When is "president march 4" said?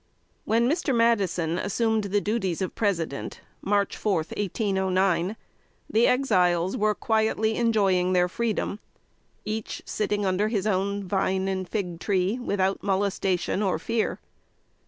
2.73-4.15